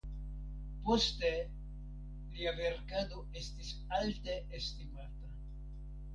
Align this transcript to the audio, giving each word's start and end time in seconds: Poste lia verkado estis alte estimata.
Poste 0.85 1.29
lia 2.37 2.55
verkado 2.61 3.21
estis 3.43 3.71
alte 4.01 4.41
estimata. 4.63 5.33